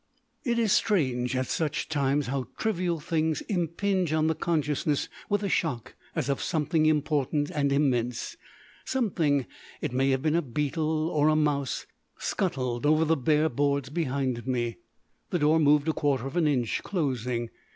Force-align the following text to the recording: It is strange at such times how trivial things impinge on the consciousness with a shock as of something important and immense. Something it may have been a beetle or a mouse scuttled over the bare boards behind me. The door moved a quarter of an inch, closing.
It 0.43 0.57
is 0.57 0.71
strange 0.71 1.35
at 1.35 1.45
such 1.45 1.87
times 1.87 2.25
how 2.25 2.47
trivial 2.57 2.99
things 2.99 3.41
impinge 3.41 4.11
on 4.13 4.25
the 4.25 4.33
consciousness 4.33 5.07
with 5.29 5.43
a 5.43 5.47
shock 5.47 5.93
as 6.15 6.27
of 6.27 6.41
something 6.41 6.87
important 6.87 7.51
and 7.51 7.71
immense. 7.71 8.35
Something 8.83 9.45
it 9.79 9.91
may 9.93 10.09
have 10.09 10.23
been 10.23 10.35
a 10.35 10.41
beetle 10.41 11.07
or 11.11 11.27
a 11.27 11.35
mouse 11.35 11.85
scuttled 12.17 12.83
over 12.83 13.05
the 13.05 13.15
bare 13.15 13.47
boards 13.47 13.89
behind 13.91 14.47
me. 14.47 14.77
The 15.29 15.37
door 15.37 15.59
moved 15.59 15.87
a 15.87 15.93
quarter 15.93 16.25
of 16.25 16.35
an 16.35 16.47
inch, 16.47 16.81
closing. 16.83 17.51